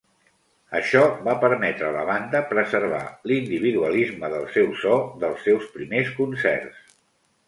Això 0.77 1.01
va 1.25 1.33
permetre 1.41 1.85
a 1.89 1.91
la 1.97 2.05
banda 2.07 2.39
preservar 2.53 3.01
l'individualisme 3.31 4.31
del 4.35 4.47
seu 4.55 4.71
so 4.85 4.97
dels 5.25 5.45
seus 5.49 5.69
primers 5.77 6.11
concerts. 6.23 6.97